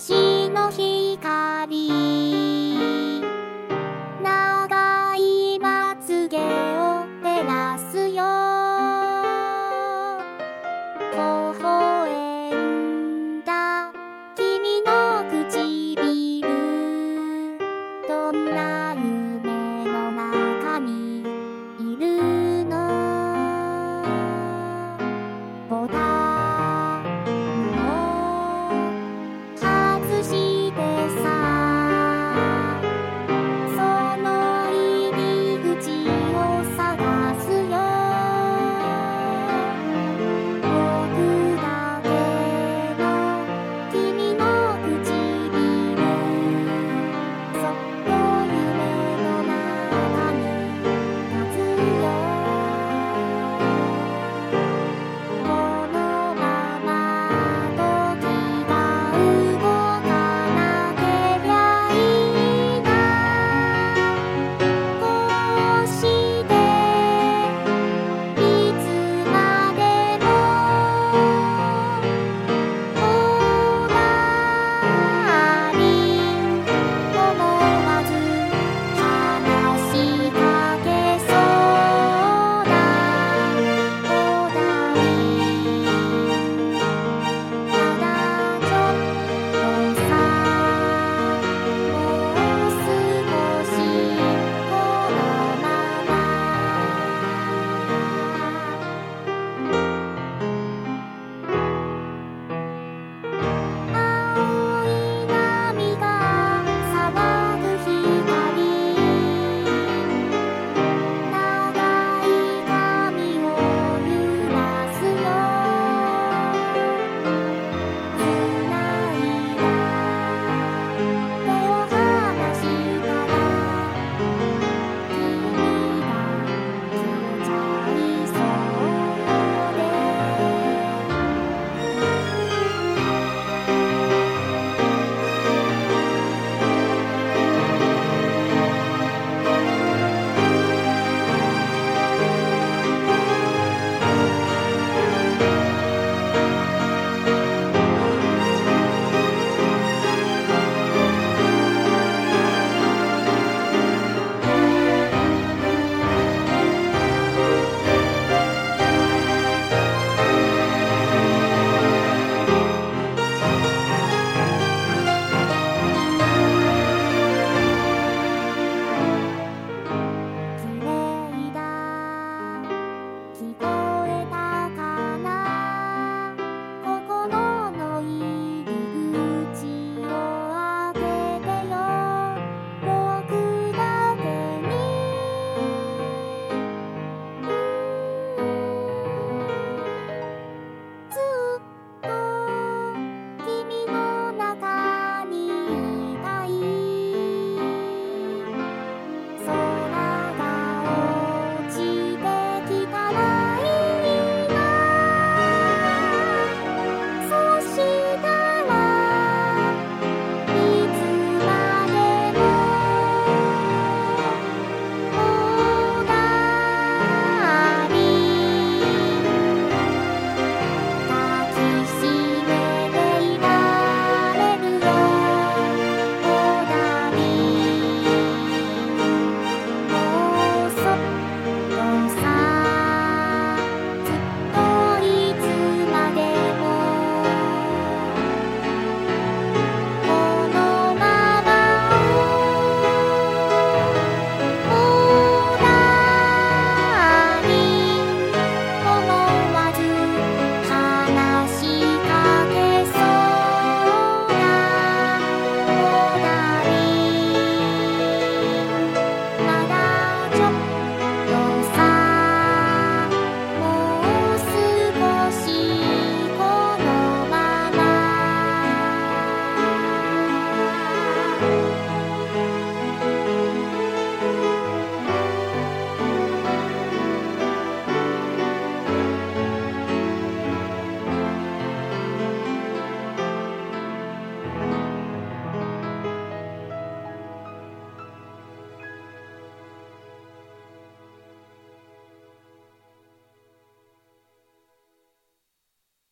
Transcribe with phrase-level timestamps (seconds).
[0.00, 0.29] しい